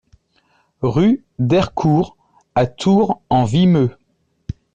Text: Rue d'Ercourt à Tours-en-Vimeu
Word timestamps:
Rue 0.81 1.23
d'Ercourt 1.37 2.17
à 2.55 2.65
Tours-en-Vimeu 2.65 3.95